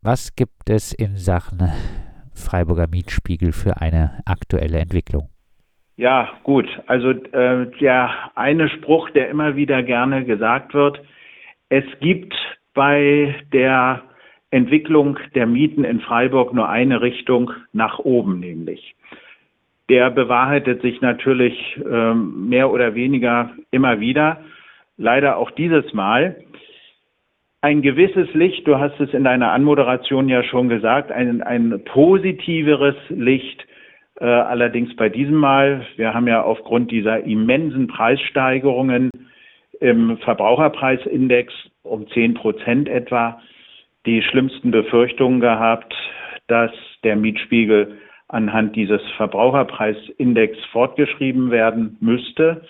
Was 0.00 0.36
gibt 0.36 0.70
es 0.70 0.92
in 0.92 1.16
Sachen 1.16 1.58
Freiburger 2.32 2.86
Mietspiegel 2.88 3.50
für 3.50 3.80
eine 3.80 4.22
aktuelle 4.26 4.78
Entwicklung? 4.78 5.28
Ja, 5.96 6.28
gut. 6.44 6.68
Also 6.86 7.10
äh, 7.10 7.66
der 7.80 8.30
eine 8.36 8.68
Spruch, 8.68 9.10
der 9.10 9.28
immer 9.28 9.56
wieder 9.56 9.82
gerne 9.82 10.24
gesagt 10.24 10.72
wird, 10.72 11.00
es 11.68 11.82
gibt 12.00 12.32
bei 12.74 13.34
der 13.52 14.02
Entwicklung 14.52 15.18
der 15.34 15.48
Mieten 15.48 15.82
in 15.82 16.00
Freiburg 16.00 16.54
nur 16.54 16.68
eine 16.68 17.00
Richtung 17.00 17.50
nach 17.72 17.98
oben, 17.98 18.38
nämlich. 18.38 18.94
Der 19.88 20.10
bewahrheitet 20.10 20.80
sich 20.80 21.00
natürlich 21.00 21.58
ähm, 21.84 22.48
mehr 22.48 22.70
oder 22.70 22.94
weniger 22.94 23.50
immer 23.72 23.98
wieder, 23.98 24.44
leider 24.96 25.36
auch 25.38 25.50
dieses 25.50 25.92
Mal. 25.92 26.36
Ein 27.60 27.82
gewisses 27.82 28.32
Licht, 28.34 28.68
du 28.68 28.78
hast 28.78 29.00
es 29.00 29.12
in 29.12 29.24
deiner 29.24 29.50
Anmoderation 29.50 30.28
ja 30.28 30.44
schon 30.44 30.68
gesagt, 30.68 31.10
ein, 31.10 31.42
ein 31.42 31.82
positiveres 31.86 32.94
Licht, 33.08 33.66
äh, 34.20 34.26
allerdings 34.26 34.94
bei 34.94 35.08
diesem 35.08 35.34
Mal. 35.34 35.84
Wir 35.96 36.14
haben 36.14 36.28
ja 36.28 36.42
aufgrund 36.42 36.92
dieser 36.92 37.24
immensen 37.24 37.88
Preissteigerungen 37.88 39.10
im 39.80 40.18
Verbraucherpreisindex 40.18 41.52
um 41.82 42.08
10 42.08 42.34
Prozent 42.34 42.88
etwa 42.88 43.40
die 44.06 44.22
schlimmsten 44.22 44.70
Befürchtungen 44.70 45.40
gehabt, 45.40 45.94
dass 46.46 46.70
der 47.02 47.16
Mietspiegel 47.16 47.98
anhand 48.28 48.76
dieses 48.76 49.02
Verbraucherpreisindex 49.16 50.58
fortgeschrieben 50.66 51.50
werden 51.50 51.96
müsste. 52.00 52.62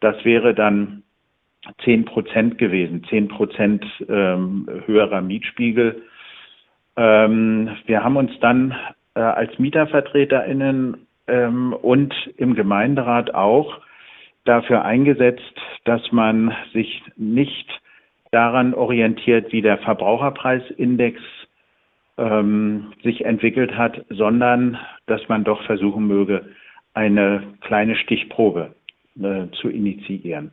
Das 0.00 0.24
wäre 0.24 0.54
dann 0.54 1.03
10 1.84 2.04
Prozent 2.04 2.58
gewesen, 2.58 3.04
10 3.08 3.28
Prozent 3.28 3.84
ähm, 4.08 4.68
höherer 4.86 5.20
Mietspiegel. 5.20 6.02
Ähm, 6.96 7.70
wir 7.86 8.04
haben 8.04 8.16
uns 8.16 8.32
dann 8.40 8.74
äh, 9.14 9.20
als 9.20 9.58
MietervertreterInnen 9.58 11.06
ähm, 11.26 11.72
und 11.72 12.14
im 12.36 12.54
Gemeinderat 12.54 13.34
auch 13.34 13.80
dafür 14.44 14.84
eingesetzt, 14.84 15.54
dass 15.84 16.12
man 16.12 16.54
sich 16.72 17.02
nicht 17.16 17.68
daran 18.30 18.74
orientiert, 18.74 19.52
wie 19.52 19.62
der 19.62 19.78
Verbraucherpreisindex 19.78 21.20
ähm, 22.18 22.92
sich 23.02 23.24
entwickelt 23.24 23.76
hat, 23.76 24.04
sondern 24.10 24.78
dass 25.06 25.28
man 25.28 25.44
doch 25.44 25.62
versuchen 25.64 26.06
möge, 26.06 26.44
eine 26.94 27.42
kleine 27.60 27.96
Stichprobe 27.96 28.74
äh, 29.20 29.46
zu 29.60 29.68
initiieren. 29.68 30.52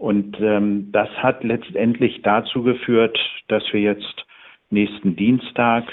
Und 0.00 0.40
ähm, 0.40 0.88
das 0.92 1.10
hat 1.18 1.44
letztendlich 1.44 2.22
dazu 2.22 2.62
geführt, 2.62 3.18
dass 3.48 3.62
wir 3.70 3.80
jetzt 3.80 4.24
nächsten 4.70 5.14
Dienstag 5.14 5.84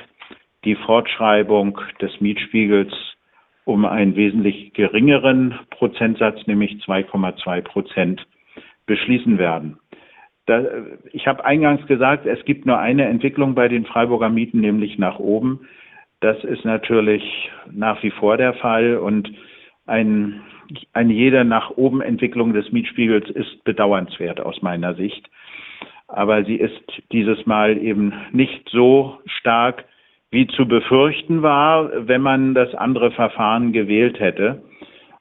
die 0.64 0.76
Fortschreibung 0.76 1.78
des 2.00 2.22
Mietspiegels 2.22 2.94
um 3.66 3.84
einen 3.84 4.16
wesentlich 4.16 4.72
geringeren 4.72 5.60
Prozentsatz, 5.72 6.48
nämlich 6.48 6.72
2,2 6.86 7.62
Prozent, 7.64 8.26
beschließen 8.86 9.38
werden. 9.40 9.78
Da, 10.46 10.64
ich 11.12 11.28
habe 11.28 11.44
eingangs 11.44 11.86
gesagt, 11.88 12.26
es 12.26 12.46
gibt 12.46 12.66
nur 12.66 12.80
eine 12.80 13.08
Entwicklung 13.08 13.56
bei 13.56 13.68
den 13.68 13.86
Freiburger 13.86 14.30
Mieten, 14.30 14.62
nämlich 14.62 14.98
nach 14.98 15.20
oben. 15.20 15.68
Das 16.22 16.42
ist 16.46 16.64
natürlich 16.64 17.52
nach 17.70 18.02
wie 18.04 18.12
vor 18.12 18.38
der 18.38 18.54
Fall 18.54 18.96
und 19.00 19.30
ein, 19.86 20.42
eine 20.94 21.14
jede 21.14 21.46
nach 21.46 21.72
oben 21.72 22.02
Entwicklung 22.02 22.54
des 22.54 22.72
Mietspiegels 22.72 23.30
ist 23.30 23.64
bedauernswert 23.64 24.40
aus 24.40 24.62
meiner 24.62 24.96
Sicht. 24.96 25.30
Aber 26.08 26.44
sie 26.46 26.56
ist 26.56 26.82
dieses 27.12 27.46
Mal 27.46 27.78
eben 27.78 28.14
nicht 28.32 28.70
so 28.70 29.20
stark, 29.26 29.86
wie 30.32 30.48
zu 30.48 30.68
befürchten 30.68 31.42
war, 31.42 32.08
wenn 32.08 32.22
man 32.22 32.54
das 32.54 32.74
andere 32.76 33.12
Verfahren 33.12 33.72
gewählt 33.72 34.20
hätte. 34.20 34.62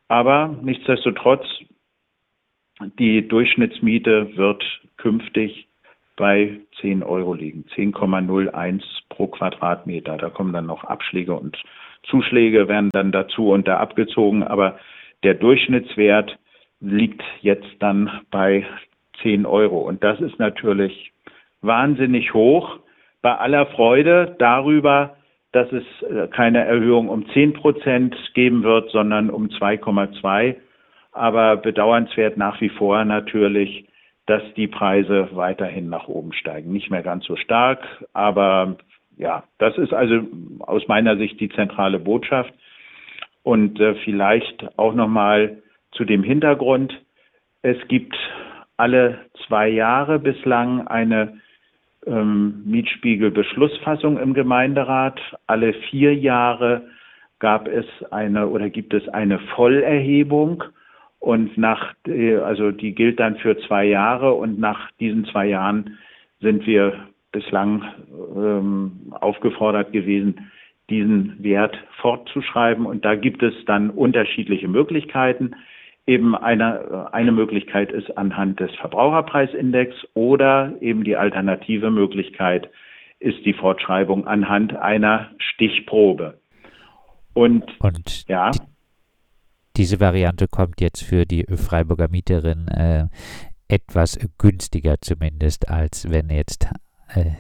Aber 0.09 0.57
nichtsdestotrotz, 0.63 1.45
die 2.99 3.27
Durchschnittsmiete 3.27 4.37
wird 4.37 4.65
künftig 4.97 5.69
bei 6.17 6.61
10 6.81 7.03
Euro 7.03 7.35
liegen, 7.35 7.65
10,01 7.75 8.83
pro 9.09 9.27
Quadratmeter. 9.29 10.17
Da 10.17 10.31
kommen 10.31 10.53
dann 10.53 10.67
noch 10.67 10.85
Abschläge 10.85 11.35
und 11.35 11.57
Zuschläge 12.05 12.69
werden 12.69 12.91
dann 12.93 13.13
dazu 13.13 13.51
und 13.51 13.67
da 13.69 13.79
abgezogen, 13.79 14.43
aber 14.43 14.79
der 15.23 15.35
Durchschnittswert 15.35 16.39
liegt 16.81 17.23
jetzt 17.41 17.69
dann 17.81 18.23
bei 18.31 18.67
10 19.23 19.47
Euro. 19.47 19.79
Und 19.81 20.05
das 20.05 20.21
ist 20.21 20.39
natürlich 20.39 21.13
wahnsinnig 21.63 22.35
hoch 22.35 22.79
bei 23.23 23.35
aller 23.35 23.67
Freude 23.67 24.37
darüber, 24.39 25.17
dass 25.53 25.73
es 25.73 25.85
äh, 26.03 26.29
keine 26.29 26.65
Erhöhung 26.65 27.09
um 27.09 27.29
10 27.31 27.55
Prozent 27.55 28.15
geben 28.35 28.63
wird, 28.63 28.91
sondern 28.91 29.31
um 29.31 29.49
2,2. 29.49 30.57
Aber 31.13 31.57
bedauernswert 31.57 32.37
nach 32.37 32.61
wie 32.61 32.69
vor 32.69 33.05
natürlich, 33.05 33.87
dass 34.27 34.43
die 34.55 34.67
Preise 34.67 35.31
weiterhin 35.33 35.89
nach 35.89 36.09
oben 36.09 36.33
steigen. 36.33 36.73
Nicht 36.73 36.91
mehr 36.91 37.03
ganz 37.03 37.25
so 37.25 37.37
stark, 37.37 37.81
aber 38.13 38.77
ja, 39.17 39.45
das 39.59 39.79
ist 39.79 39.95
also 39.95 40.21
aus 40.61 40.87
meiner 40.89 41.17
Sicht 41.17 41.41
die 41.41 41.49
zentrale 41.49 41.99
Botschaft. 41.99 42.53
Und 43.47 43.79
äh, 43.79 43.95
vielleicht 44.03 44.77
auch 44.77 44.93
nochmal 44.93 45.63
zu 45.93 46.05
dem 46.05 46.25
Hintergrund. 46.25 46.93
Es 47.63 47.77
gibt 47.87 48.17
alle 48.77 49.21
zwei 49.47 49.69
Jahre 49.69 50.19
bislang 50.19 50.89
eine 50.89 51.41
ähm, 52.09 52.65
Mietspiegelbeschlussfassung 52.67 54.19
im 54.19 54.35
Gemeinderat. 54.35 55.21
Alle 55.47 55.75
vier 55.75 56.13
Jahre 56.17 56.89
gab 57.39 57.69
es 57.69 57.87
eine 58.11 58.49
oder 58.49 58.69
gibt 58.69 58.93
es 58.93 59.09
eine 59.11 59.39
Vollerhebung 59.55 60.65
und 61.21 61.57
nach, 61.57 61.95
also 62.43 62.73
die 62.73 62.97
gilt 62.97 63.21
dann 63.21 63.37
für 63.37 63.57
zwei 63.69 63.85
Jahre 63.85 64.33
und 64.35 64.59
nach 64.59 64.91
diesen 64.99 65.25
zwei 65.27 65.47
Jahren 65.47 65.99
sind 66.41 66.67
wir 66.67 66.95
bislang 67.31 67.85
ähm, 68.11 69.15
aufgefordert 69.21 69.93
gewesen, 69.93 70.51
diesen 70.91 71.43
Wert 71.43 71.77
fortzuschreiben 72.01 72.87
und 72.87 73.05
da 73.05 73.15
gibt 73.15 73.43
es 73.43 73.55
dann 73.67 73.91
unterschiedliche 73.91 74.69
Möglichkeiten 74.69 75.55
eben 76.07 76.37
eine, 76.37 77.13
eine 77.13 77.33
Möglichkeit 77.33 77.91
ist 77.91 78.17
anhand 78.17 78.61
des 78.61 78.71
Verbraucherpreisindex 78.77 79.95
oder 80.15 80.75
eben 80.81 81.05
die 81.05 81.17
alternative 81.17 81.91
Möglichkeit 81.91 82.71
ist 83.19 83.45
die 83.45 83.55
Fortschreibung 83.55 84.27
anhand 84.27 84.77
einer 84.77 85.31
Stichprobe. 85.39 86.39
Und, 87.35 87.65
Und 87.81 88.29
ja. 88.29 88.51
Die, 88.51 88.61
diese 89.77 90.01
Variante 90.01 90.47
kommt 90.49 90.81
jetzt 90.81 91.03
für 91.03 91.25
die 91.25 91.45
Freiburger 91.57 92.09
Mieterin 92.09 92.69
äh, 92.69 93.07
etwas 93.69 94.19
günstiger 94.39 94.97
zumindest, 95.01 95.69
als 95.69 96.11
wenn 96.11 96.31
jetzt 96.31 96.71
äh, 97.15 97.33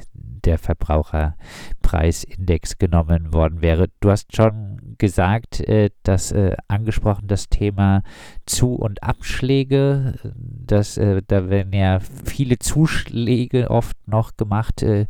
der 0.47 0.59
Verbraucherpreisindex 0.59 2.79
genommen 2.79 3.35
worden 3.35 3.61
wäre. 3.61 3.89
Du 4.01 4.11
hast 4.11 4.35
schon 4.35 4.95
gesagt, 4.99 5.61
äh, 5.61 5.91
dass 6.05 6.33
äh, 6.33 6.57
angesprochen 6.69 7.27
das 7.27 7.49
Thema 7.49 8.03
Zu- 8.47 8.77
und 8.77 9.03
Abschläge, 9.03 10.15
dass 10.35 10.97
äh, 10.97 11.21
da 11.27 11.51
werden 11.51 11.73
ja 11.73 11.99
viele 12.25 12.61
Zuschläge 12.61 13.69
oft 13.71 13.97
noch 14.07 14.37
gemacht 14.37 14.83
äh, 14.83 15.07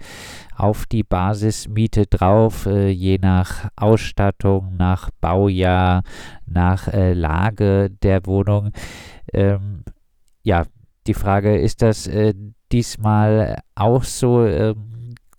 auf 0.56 0.86
die 0.86 1.02
Basismiete 1.02 2.06
drauf, 2.06 2.64
äh, 2.66 2.88
je 2.88 3.18
nach 3.18 3.68
Ausstattung, 3.76 4.76
nach 4.76 5.10
Baujahr, 5.20 6.02
nach 6.46 6.88
äh, 6.88 7.12
Lage 7.12 7.90
der 7.90 8.24
Wohnung. 8.26 8.70
Ähm, 9.32 9.84
ja, 10.42 10.64
die 11.06 11.14
Frage, 11.14 11.56
ist 11.56 11.82
das 11.82 12.10
diesmal 12.72 13.60
auch 13.76 14.02
so? 14.02 14.44
Ähm, 14.44 14.95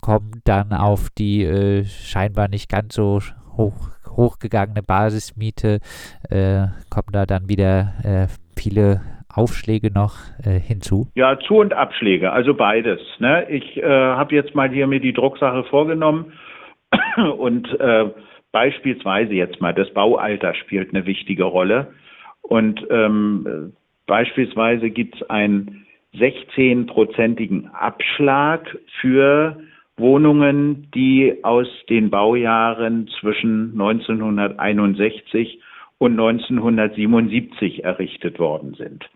kommt 0.08 0.48
dann 0.48 0.72
auf 0.72 1.10
die 1.18 1.44
äh, 1.44 1.84
scheinbar 1.84 2.48
nicht 2.48 2.72
ganz 2.72 2.96
so 2.96 3.20
hoch, 3.58 3.90
hochgegangene 4.10 4.82
Basismiete, 4.82 5.80
äh, 6.30 6.68
kommen 6.90 7.12
da 7.12 7.26
dann 7.26 7.50
wieder 7.50 7.94
äh, 8.06 8.28
viele 8.56 9.02
Aufschläge 9.28 9.92
noch 9.92 10.16
äh, 10.46 10.62
hinzu? 10.62 11.08
Ja, 11.16 11.38
Zu- 11.38 11.60
und 11.60 11.74
Abschläge, 11.74 12.32
also 12.32 12.54
beides. 12.54 13.02
Ne? 13.20 13.50
Ich 13.50 13.76
äh, 13.76 13.84
habe 13.84 14.34
jetzt 14.34 14.56
mal 14.56 14.70
hier 14.70 14.88
mir 14.88 15.02
die 15.02 15.12
Drucksache 15.12 15.66
vorgenommen 15.66 16.32
und 17.38 17.68
äh, 17.78 18.06
beispielsweise 18.54 19.34
jetzt 19.34 19.60
mal 19.60 19.74
das 19.74 19.94
Baualter 19.94 20.54
spielt 20.56 20.96
eine 20.96 21.06
wichtige 21.06 21.44
Rolle. 21.44 21.88
Und 22.44 22.82
ähm, 22.90 23.74
beispielsweise 24.06 24.90
gibt 24.90 25.16
es 25.16 25.30
einen 25.30 25.86
16-prozentigen 26.16 27.68
Abschlag 27.74 28.78
für 29.02 29.58
Wohnungen, 29.98 30.90
die 30.94 31.40
aus 31.44 31.68
den 31.90 32.10
Baujahren 32.10 33.08
zwischen 33.20 33.72
1961 33.72 35.60
und 35.98 36.12
1977 36.12 37.84
errichtet 37.84 38.40
worden 38.40 38.76
sind. 38.76 39.10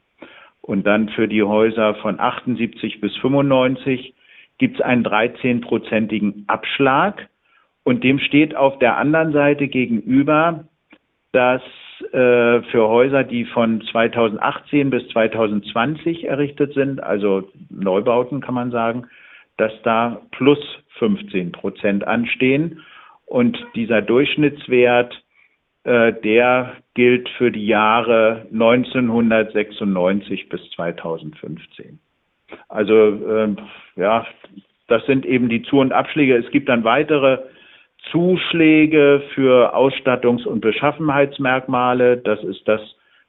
Und 0.62 0.86
dann 0.88 1.10
für 1.10 1.28
die 1.28 1.44
Häuser 1.44 1.96
von 1.96 2.20
78 2.20 3.02
bis 3.02 3.16
95 3.18 4.14
gibt 4.58 4.76
es 4.76 4.82
einen 4.82 5.06
13-prozentigen 5.06 6.46
Abschlag. 6.48 7.28
Und 7.84 8.04
dem 8.04 8.20
steht 8.20 8.56
auf 8.56 8.78
der 8.80 8.98
anderen 8.98 9.34
Seite 9.34 9.68
gegenüber, 9.68 10.66
dass 11.32 11.62
äh, 12.12 12.62
für 12.64 12.88
Häuser, 12.88 13.24
die 13.24 13.46
von 13.46 13.82
2018 13.92 14.90
bis 14.90 15.08
2020 15.10 16.26
errichtet 16.26 16.74
sind, 16.74 17.02
also 17.02 17.50
Neubauten 17.70 18.42
kann 18.42 18.54
man 18.56 18.72
sagen, 18.72 19.08
dass 19.62 19.72
da 19.84 20.22
plus 20.32 20.58
15 20.98 21.52
Prozent 21.52 22.08
anstehen. 22.08 22.82
Und 23.28 23.64
dieser 23.76 24.02
Durchschnittswert, 24.02 25.14
äh, 25.84 26.14
der 26.14 26.78
gilt 26.96 27.30
für 27.38 27.52
die 27.52 27.68
Jahre 27.68 28.48
1996 28.52 30.50
bis 30.50 30.68
2015. 30.72 32.00
Also 32.70 32.94
äh, 32.94 33.56
ja, 33.98 34.26
das 34.88 35.06
sind 35.06 35.28
eben 35.28 35.48
die 35.48 35.62
Zu- 35.62 35.78
und 35.80 35.94
Abschläge. 35.94 36.36
Es 36.38 36.50
gibt 36.50 36.68
dann 36.68 36.84
weitere 36.84 37.38
Zuschläge 38.12 39.22
für 39.36 39.76
Ausstattungs- 39.76 40.48
und 40.48 40.62
Beschaffenheitsmerkmale. 40.62 42.18
Das 42.18 42.44
ist 42.44 42.68
das, 42.68 42.82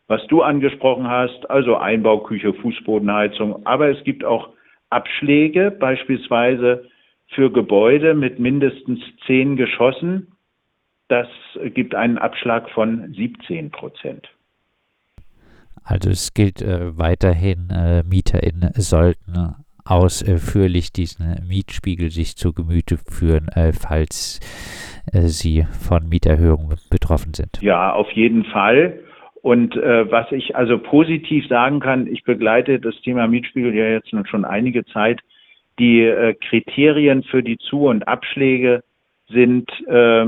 was 0.08 0.26
du 0.28 0.40
angesprochen 0.40 1.08
hast, 1.08 1.50
also 1.50 1.76
Einbauküche, 1.76 2.54
Fußbodenheizung. 2.54 3.66
Aber 3.66 3.90
es 3.90 4.02
gibt 4.04 4.24
auch 4.24 4.48
Abschläge, 4.92 5.70
beispielsweise 5.70 6.88
für 7.34 7.50
Gebäude 7.50 8.14
mit 8.14 8.38
mindestens 8.38 9.00
zehn 9.26 9.56
Geschossen. 9.56 10.28
Das 11.08 11.28
gibt 11.74 11.94
einen 11.94 12.18
Abschlag 12.18 12.70
von 12.70 13.12
17 13.14 13.70
Prozent. 13.70 14.28
Also 15.84 16.10
es 16.10 16.32
gilt 16.32 16.62
äh, 16.62 16.96
weiterhin, 16.96 17.70
äh, 17.70 18.02
MieterInnen 18.04 18.72
sollten 18.76 19.56
ausführlich 19.84 20.92
diesen 20.92 21.44
Mietspiegel 21.46 22.10
sich 22.10 22.36
zu 22.36 22.52
Gemüte 22.52 22.98
führen, 22.98 23.48
äh, 23.48 23.72
falls 23.72 24.40
äh, 25.12 25.22
sie 25.22 25.66
von 25.80 26.08
Mieterhöhungen 26.08 26.76
betroffen 26.88 27.34
sind. 27.34 27.60
Ja, 27.60 27.92
auf 27.92 28.10
jeden 28.12 28.44
Fall. 28.44 29.00
Und 29.42 29.76
äh, 29.76 30.10
was 30.10 30.30
ich 30.30 30.56
also 30.56 30.78
positiv 30.78 31.46
sagen 31.48 31.80
kann, 31.80 32.06
ich 32.06 32.22
begleite 32.22 32.78
das 32.78 32.94
Thema 33.02 33.26
Mietspiegel 33.26 33.74
ja 33.74 33.88
jetzt 33.88 34.10
schon 34.28 34.44
einige 34.44 34.84
Zeit. 34.86 35.20
Die 35.78 36.02
äh, 36.02 36.34
Kriterien 36.34 37.24
für 37.24 37.42
die 37.42 37.58
Zu- 37.58 37.88
und 37.88 38.06
Abschläge 38.06 38.84
sind 39.28 39.68
äh, 39.88 40.26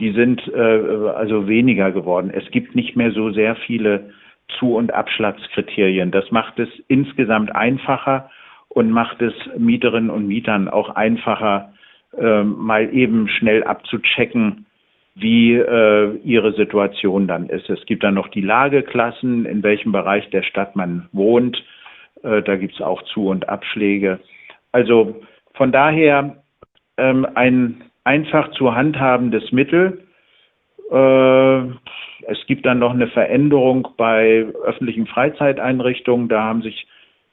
die 0.00 0.12
sind 0.12 0.40
äh, 0.48 1.10
also 1.14 1.46
weniger 1.46 1.92
geworden. 1.92 2.30
Es 2.34 2.50
gibt 2.50 2.74
nicht 2.74 2.96
mehr 2.96 3.12
so 3.12 3.30
sehr 3.30 3.54
viele 3.54 4.10
Zu- 4.58 4.76
und 4.76 4.92
Abschlagskriterien. 4.92 6.10
Das 6.10 6.30
macht 6.30 6.58
es 6.58 6.70
insgesamt 6.88 7.54
einfacher 7.54 8.30
und 8.68 8.90
macht 8.90 9.20
es 9.20 9.34
Mieterinnen 9.58 10.10
und 10.10 10.26
Mietern 10.26 10.68
auch 10.68 10.90
einfacher, 10.96 11.74
äh, 12.16 12.42
mal 12.42 12.92
eben 12.94 13.28
schnell 13.28 13.62
abzuchecken, 13.62 14.64
wie 15.14 15.54
äh, 15.54 16.16
ihre 16.24 16.52
Situation 16.52 17.26
dann 17.26 17.48
ist. 17.48 17.68
Es 17.68 17.84
gibt 17.86 18.04
dann 18.04 18.14
noch 18.14 18.28
die 18.28 18.40
Lageklassen, 18.40 19.44
in 19.44 19.62
welchem 19.62 19.92
Bereich 19.92 20.28
der 20.30 20.42
Stadt 20.42 20.76
man 20.76 21.08
wohnt. 21.12 21.62
Äh, 22.22 22.42
da 22.42 22.56
gibt 22.56 22.74
es 22.74 22.80
auch 22.80 23.02
Zu- 23.02 23.28
und 23.28 23.48
Abschläge. 23.48 24.20
Also 24.72 25.20
von 25.54 25.72
daher 25.72 26.42
ähm, 26.96 27.26
ein 27.34 27.82
einfach 28.04 28.50
zu 28.52 28.74
handhabendes 28.74 29.52
Mittel. 29.52 30.04
Äh, 30.90 31.58
es 32.26 32.46
gibt 32.46 32.66
dann 32.66 32.78
noch 32.78 32.92
eine 32.92 33.08
Veränderung 33.08 33.88
bei 33.96 34.46
öffentlichen 34.64 35.06
Freizeiteinrichtungen. 35.06 36.28
Da 36.28 36.42
haben 36.44 36.62
sich 36.62 36.86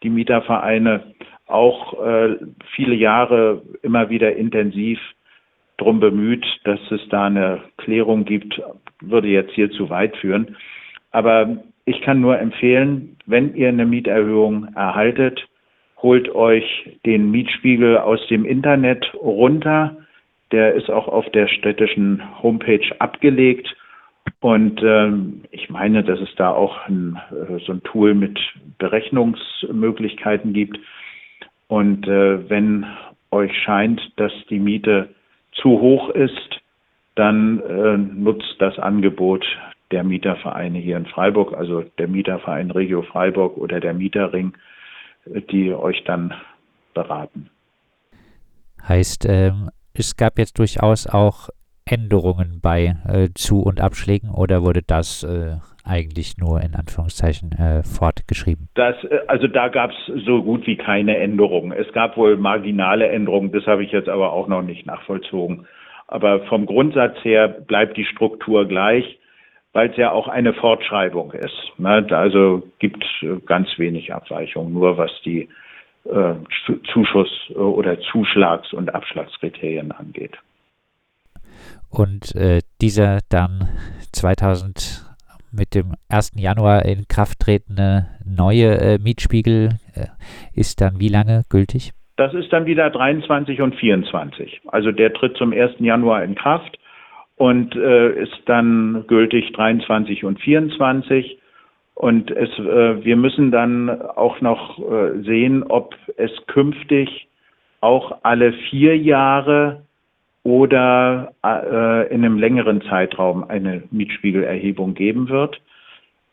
die 0.04 0.10
Mietervereine 0.10 1.04
auch 1.48 2.06
äh, 2.06 2.36
viele 2.76 2.96
Jahre 2.96 3.62
immer 3.82 4.10
wieder 4.10 4.36
intensiv 4.36 5.00
drum 5.78 6.00
bemüht, 6.00 6.46
dass 6.64 6.80
es 6.92 7.02
da 7.10 7.26
eine 7.28 7.62
Klärung 7.78 8.26
gibt, 8.26 8.62
würde 9.02 9.28
jetzt 9.28 9.54
hier 9.54 9.72
zu 9.72 9.90
weit 9.90 10.16
führen. 10.18 10.58
Aber 11.12 11.58
ich 11.86 12.02
kann 12.02 12.20
nur 12.20 12.40
empfehlen, 12.40 13.16
wenn 13.26 13.56
ihr 13.56 13.70
eine 13.70 13.86
Mieterhöhung 13.86 14.68
erhaltet, 14.76 15.48
holt 16.02 16.34
euch 16.34 16.98
den 17.06 17.32
Mietspiegel 17.32 17.98
aus 17.98 18.26
dem 18.28 18.46
Internet 18.46 19.14
runter. 19.16 19.98
Der 20.52 20.74
ist 20.74 20.90
auch 20.90 21.08
auf 21.08 21.30
der 21.32 21.48
städtischen 21.48 22.22
Homepage 22.42 22.86
abgelegt. 23.00 23.76
Und 24.40 24.82
ähm, 24.84 25.44
ich 25.52 25.70
meine, 25.70 26.04
dass 26.04 26.20
es 26.20 26.34
da 26.36 26.52
auch 26.52 26.88
ein, 26.88 27.20
äh, 27.32 27.60
so 27.66 27.74
ein 27.74 27.84
Tool 27.84 28.14
mit 28.14 28.40
Berechnungsmöglichkeiten 28.78 30.54
gibt. 30.54 30.78
Und 31.68 32.08
äh, 32.08 32.50
wenn 32.50 32.86
euch 33.32 33.52
scheint, 33.64 34.02
dass 34.18 34.32
die 34.50 34.60
Miete 34.60 35.10
zu 35.62 35.70
hoch 35.82 36.10
ist, 36.10 36.62
dann 37.16 37.60
äh, 37.62 37.98
nutzt 37.98 38.56
das 38.60 38.78
Angebot 38.78 39.46
der 39.92 40.04
Mietervereine 40.04 40.80
hier 40.80 40.98
in 40.98 41.06
Freiburg, 41.06 41.54
also 41.54 41.84
der 41.98 42.08
Mieterverein 42.08 42.72
Regio 42.72 43.04
Freiburg 43.04 43.58
oder 43.58 43.80
der 43.80 43.94
Mieterring, 43.94 44.54
die 45.26 45.74
euch 45.74 46.04
dann 46.04 46.34
beraten. 46.94 47.50
Heißt, 48.88 49.26
ähm, 49.28 49.70
es 49.94 50.16
gab 50.16 50.38
jetzt 50.38 50.60
durchaus 50.60 51.08
auch 51.08 51.50
Änderungen 51.86 52.60
bei 52.62 52.98
äh, 53.08 53.30
Zu- 53.34 53.62
und 53.62 53.80
Abschlägen 53.82 54.30
oder 54.30 54.62
wurde 54.62 54.84
das 54.84 55.24
äh, 55.24 55.58
eigentlich 55.88 56.38
nur 56.38 56.62
in 56.62 56.76
Anführungszeichen 56.76 57.52
äh, 57.54 57.84
fortgeschrieben? 57.84 58.70
Das, 58.76 58.96
äh, 59.06 59.20
also 59.28 59.48
da 59.48 59.70
gab 59.70 59.92
es 59.92 60.26
so 60.26 60.44
gut 60.44 60.68
wie 60.68 60.76
keine 60.76 61.18
Änderungen. 61.18 61.72
Es 61.72 61.92
gab 61.94 62.18
wohl 62.18 62.38
marginale 62.38 63.08
Änderungen, 63.08 63.52
das 63.52 63.66
habe 63.66 63.84
ich 63.84 63.92
jetzt 63.92 64.10
aber 64.10 64.34
auch 64.34 64.48
noch 64.48 64.62
nicht 64.62 64.86
nachvollzogen. 64.86 65.66
Aber 66.08 66.42
vom 66.46 66.66
Grundsatz 66.66 67.18
her 67.24 67.48
bleibt 67.48 67.98
die 67.98 68.06
Struktur 68.06 68.68
gleich, 68.68 69.20
weil 69.74 69.90
es 69.90 69.98
ja 69.98 70.12
auch 70.12 70.28
eine 70.28 70.54
Fortschreibung 70.54 71.34
ist. 71.34 71.72
Ne? 71.78 72.06
Also 72.10 72.64
gibt 72.80 73.04
äh, 73.22 73.38
ganz 73.46 73.68
wenig 73.78 74.14
Abweichungen, 74.14 74.74
nur 74.74 74.98
was 74.98 75.12
die 75.26 75.50
äh, 76.06 76.36
Zuschuss- 76.94 77.52
oder 77.52 78.00
Zuschlags- 78.00 78.74
und 78.74 78.94
Abschlagskriterien 78.94 79.92
angeht. 79.92 80.38
Und 81.90 82.36
äh, 82.36 82.62
dieser 82.82 83.20
dann 83.30 83.70
2000 84.12 84.97
mit 85.52 85.76
dem 85.76 85.94
1. 86.10 86.34
Januar 86.36 86.86
in 86.86 87.08
Kraft 87.08 87.40
tretende 87.40 88.08
neue 88.26 88.78
äh, 88.80 88.98
Mietspiegel 89.00 89.70
äh, 89.96 90.08
ist 90.54 90.82
dann 90.82 91.00
wie 91.00 91.10
lange 91.10 91.44
gültig? 91.50 91.92
Das 92.18 92.34
ist 92.34 92.52
dann 92.52 92.66
wieder 92.66 92.90
23 92.90 93.62
und 93.62 93.76
24. 93.76 94.62
Also 94.68 94.92
der 94.92 95.14
tritt 95.14 95.38
zum 95.38 95.54
1. 95.54 95.74
Januar 95.80 96.24
in 96.24 96.36
Kraft 96.36 96.78
und 97.36 97.76
äh, 97.76 98.24
ist 98.24 98.42
dann 98.46 99.06
gültig 99.08 99.54
23 99.54 100.24
und 100.24 100.40
24. 100.40 101.38
Und 101.94 102.32
es, 102.32 102.50
äh, 102.60 103.04
wir 103.04 103.16
müssen 103.16 103.52
dann 103.52 104.02
auch 104.02 104.42
noch 104.42 104.80
äh, 104.80 105.22
sehen, 105.24 105.64
ob 105.64 105.96
es 106.18 106.32
künftig 106.48 107.28
auch 107.82 108.20
alle 108.24 108.54
vier 108.70 108.98
Jahre 108.98 109.84
oder 110.48 111.34
äh, 111.44 112.08
in 112.08 112.24
einem 112.24 112.40
längeren 112.40 112.82
Zeitraum 112.84 113.44
eine 113.50 113.84
Mietspiegelerhebung 113.92 114.94
geben 114.94 115.28
wird, 115.28 115.60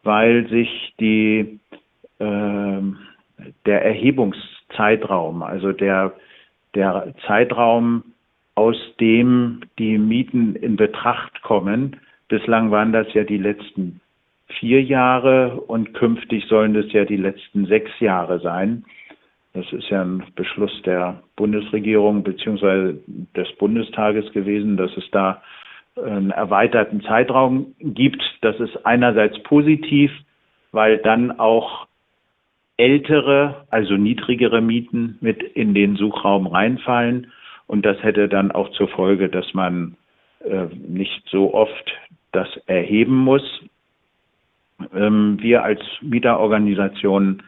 weil 0.04 0.48
sich 0.50 0.94
die, 1.00 1.58
äh, 2.20 2.80
der 3.66 3.84
Erhebungszeitraum, 3.84 5.42
also 5.42 5.72
der, 5.72 6.12
der 6.76 7.12
Zeitraum, 7.26 8.04
aus 8.54 8.76
dem 9.00 9.62
die 9.80 9.98
Mieten 9.98 10.54
in 10.54 10.76
Betracht 10.76 11.42
kommen, 11.42 11.96
bislang 12.28 12.70
waren 12.70 12.92
das 12.92 13.12
ja 13.14 13.24
die 13.24 13.38
letzten 13.38 14.00
vier 14.46 14.80
Jahre 14.80 15.60
und 15.60 15.92
künftig 15.92 16.44
sollen 16.46 16.76
es 16.76 16.92
ja 16.92 17.04
die 17.04 17.16
letzten 17.16 17.66
sechs 17.66 17.90
Jahre 17.98 18.38
sein. 18.38 18.84
Das 19.54 19.72
ist 19.72 19.88
ja 19.88 20.02
ein 20.02 20.24
Beschluss 20.34 20.82
der 20.82 21.22
Bundesregierung 21.36 22.24
bzw. 22.24 22.94
des 23.36 23.50
Bundestages 23.56 24.30
gewesen, 24.32 24.76
dass 24.76 24.90
es 24.96 25.08
da 25.12 25.42
einen 25.96 26.32
erweiterten 26.32 27.02
Zeitraum 27.02 27.74
gibt. 27.78 28.22
Das 28.40 28.58
ist 28.58 28.84
einerseits 28.84 29.40
positiv, 29.44 30.10
weil 30.72 30.98
dann 30.98 31.38
auch 31.38 31.86
ältere, 32.76 33.64
also 33.70 33.94
niedrigere 33.94 34.60
Mieten 34.60 35.18
mit 35.20 35.40
in 35.40 35.72
den 35.72 35.94
Suchraum 35.94 36.48
reinfallen. 36.48 37.30
Und 37.68 37.86
das 37.86 38.02
hätte 38.02 38.28
dann 38.28 38.50
auch 38.50 38.70
zur 38.72 38.88
Folge, 38.88 39.28
dass 39.28 39.54
man 39.54 39.96
äh, 40.40 40.66
nicht 40.74 41.22
so 41.30 41.54
oft 41.54 41.92
das 42.32 42.48
erheben 42.66 43.16
muss. 43.16 43.60
Ähm, 44.92 45.38
wir 45.40 45.62
als 45.62 45.80
Mieterorganisationen 46.02 47.44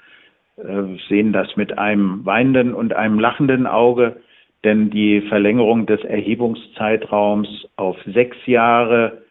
sehen 0.56 1.32
das 1.32 1.56
mit 1.56 1.78
einem 1.78 2.25
weinenden 2.25 2.75
und 2.75 2.94
einem 2.94 3.18
lachenden 3.18 3.66
Auge, 3.66 4.16
denn 4.64 4.90
die 4.90 5.20
Verlängerung 5.22 5.86
des 5.86 6.02
Erhebungszeitraums 6.02 7.68
auf 7.76 7.96
sechs 8.06 8.36
Jahre 8.46 9.22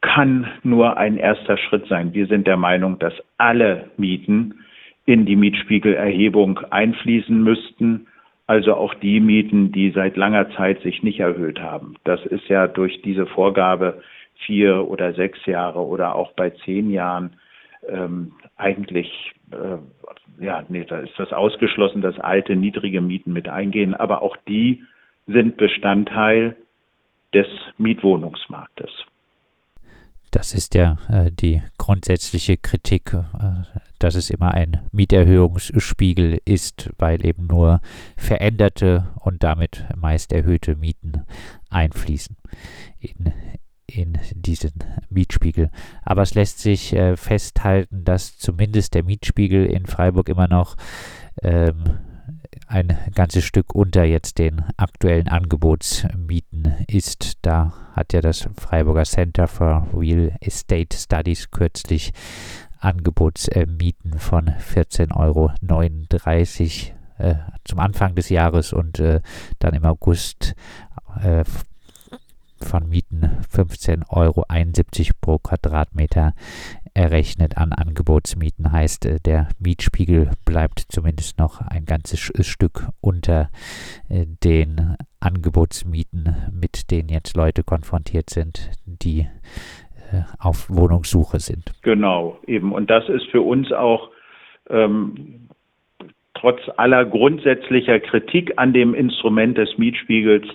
kann 0.00 0.46
nur 0.62 0.96
ein 0.96 1.16
erster 1.16 1.56
Schritt 1.58 1.86
sein. 1.88 2.14
Wir 2.14 2.26
sind 2.26 2.46
der 2.46 2.56
Meinung, 2.56 2.98
dass 2.98 3.12
alle 3.38 3.90
Mieten 3.96 4.64
in 5.04 5.26
die 5.26 5.36
Mietspiegelerhebung 5.36 6.58
einfließen 6.70 7.42
müssten. 7.42 8.06
Also 8.46 8.74
auch 8.74 8.94
die 8.94 9.20
Mieten, 9.20 9.72
die 9.72 9.90
seit 9.90 10.16
langer 10.16 10.50
Zeit 10.50 10.80
sich 10.82 11.02
nicht 11.02 11.20
erhöht 11.20 11.60
haben. 11.60 11.96
Das 12.04 12.24
ist 12.26 12.48
ja 12.48 12.68
durch 12.68 13.02
diese 13.02 13.26
Vorgabe 13.26 14.02
vier 14.46 14.88
oder 14.88 15.12
sechs 15.14 15.44
Jahre 15.46 15.80
oder 15.80 16.14
auch 16.14 16.32
bei 16.32 16.50
zehn 16.50 16.90
Jahren 16.90 17.36
ähm, 17.88 18.32
eigentlich, 18.56 19.32
äh, 19.50 20.44
ja, 20.44 20.64
nee, 20.68 20.84
da 20.84 20.98
ist 20.98 21.18
das 21.18 21.32
ausgeschlossen, 21.32 22.02
dass 22.02 22.18
alte, 22.18 22.56
niedrige 22.56 23.00
Mieten 23.00 23.32
mit 23.32 23.48
eingehen. 23.48 23.94
Aber 23.94 24.22
auch 24.22 24.36
die 24.48 24.82
sind 25.26 25.56
Bestandteil 25.56 26.56
des 27.32 27.46
Mietwohnungsmarktes. 27.78 28.90
Das 30.30 30.52
ist 30.52 30.74
ja 30.74 30.98
äh, 31.08 31.30
die 31.30 31.62
grundsätzliche 31.78 32.56
Kritik, 32.56 33.14
äh, 33.14 33.22
dass 33.98 34.16
es 34.16 34.28
immer 34.28 34.52
ein 34.52 34.80
Mieterhöhungsspiegel 34.92 36.40
ist, 36.44 36.90
weil 36.98 37.24
eben 37.24 37.46
nur 37.46 37.80
veränderte 38.16 39.06
und 39.20 39.42
damit 39.42 39.86
meist 39.96 40.32
erhöhte 40.32 40.76
Mieten 40.76 41.24
einfließen 41.70 42.36
in, 43.00 43.32
in 43.96 44.18
diesen 44.34 44.72
Mietspiegel. 45.08 45.70
Aber 46.02 46.22
es 46.22 46.34
lässt 46.34 46.58
sich 46.58 46.92
äh, 46.92 47.16
festhalten, 47.16 48.04
dass 48.04 48.36
zumindest 48.38 48.94
der 48.94 49.04
Mietspiegel 49.04 49.66
in 49.66 49.86
Freiburg 49.86 50.28
immer 50.28 50.48
noch 50.48 50.76
ähm, 51.42 51.84
ein 52.66 52.96
ganzes 53.14 53.44
Stück 53.44 53.74
unter 53.74 54.04
jetzt 54.04 54.38
den 54.38 54.62
aktuellen 54.76 55.28
Angebotsmieten 55.28 56.74
ist. 56.88 57.38
Da 57.42 57.72
hat 57.94 58.12
ja 58.12 58.20
das 58.20 58.48
Freiburger 58.56 59.04
Center 59.04 59.46
for 59.46 59.86
Real 59.94 60.32
Estate 60.40 60.96
Studies 60.96 61.50
kürzlich 61.50 62.12
Angebotsmieten 62.80 64.18
von 64.18 64.50
14,39 64.50 65.16
Euro 65.16 65.50
äh, 67.18 67.34
zum 67.64 67.78
Anfang 67.78 68.14
des 68.14 68.28
Jahres 68.28 68.72
und 68.72 68.98
äh, 68.98 69.20
dann 69.58 69.74
im 69.74 69.84
August 69.84 70.54
äh, 71.22 71.44
von 72.60 72.88
Mieten 72.88 73.30
15,71 73.52 74.10
Euro 74.10 74.44
pro 75.20 75.38
Quadratmeter 75.38 76.34
errechnet 76.94 77.58
an 77.58 77.72
Angebotsmieten. 77.72 78.72
Heißt, 78.72 79.06
äh, 79.06 79.18
der 79.24 79.48
Mietspiegel 79.58 80.30
bleibt 80.44 80.86
zumindest 80.88 81.38
noch 81.38 81.60
ein 81.60 81.84
ganzes 81.84 82.18
Stück 82.18 82.88
unter 83.00 83.50
äh, 84.08 84.24
den 84.42 84.96
Angebotsmieten, 85.20 86.34
mit 86.58 86.90
denen 86.90 87.10
jetzt 87.10 87.36
Leute 87.36 87.62
konfrontiert 87.64 88.30
sind, 88.30 88.70
die 88.86 89.20
äh, 89.20 90.22
auf 90.38 90.70
Wohnungssuche 90.70 91.38
sind. 91.38 91.72
Genau, 91.82 92.38
eben. 92.46 92.72
Und 92.72 92.88
das 92.88 93.08
ist 93.08 93.26
für 93.26 93.42
uns 93.42 93.72
auch 93.72 94.10
ähm, 94.70 95.48
trotz 96.34 96.60
aller 96.76 97.04
grundsätzlicher 97.04 98.00
Kritik 98.00 98.54
an 98.56 98.72
dem 98.72 98.94
Instrument 98.94 99.58
des 99.58 99.76
Mietspiegels 99.76 100.46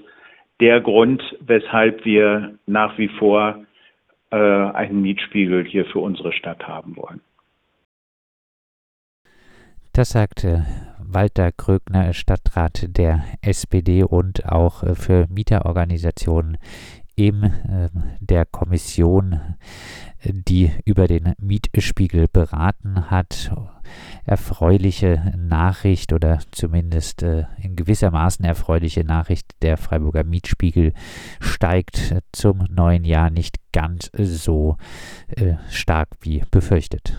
der 0.61 0.79
Grund, 0.79 1.21
weshalb 1.41 2.05
wir 2.05 2.57
nach 2.67 2.97
wie 2.97 3.09
vor 3.09 3.65
äh, 4.29 4.35
einen 4.37 5.01
Mietspiegel 5.01 5.65
hier 5.65 5.85
für 5.85 5.99
unsere 5.99 6.31
Stadt 6.31 6.67
haben 6.67 6.95
wollen. 6.95 7.21
Das 9.93 10.11
sagte 10.11 10.65
Walter 11.03 11.51
Krögner, 11.51 12.13
Stadtrat 12.13 12.85
der 12.97 13.25
SPD 13.41 14.03
und 14.03 14.45
auch 14.45 14.83
äh, 14.83 14.95
für 14.95 15.27
Mieterorganisationen 15.29 16.57
in 17.15 17.43
äh, 17.43 17.89
der 18.19 18.45
Kommission, 18.45 19.39
die 20.23 20.71
über 20.85 21.07
den 21.07 21.33
Mietspiegel 21.39 22.27
beraten 22.27 23.09
hat 23.09 23.51
erfreuliche 24.25 25.33
Nachricht 25.37 26.13
oder 26.13 26.39
zumindest 26.51 27.23
äh, 27.23 27.45
in 27.61 27.75
gewissermaßen 27.75 28.45
erfreuliche 28.45 29.03
Nachricht. 29.03 29.55
Der 29.61 29.77
Freiburger 29.77 30.23
Mietspiegel 30.23 30.93
steigt 31.39 32.15
zum 32.31 32.65
neuen 32.69 33.03
Jahr 33.03 33.29
nicht 33.29 33.57
ganz 33.71 34.11
so 34.13 34.77
äh, 35.35 35.55
stark 35.69 36.09
wie 36.21 36.43
befürchtet. 36.51 37.17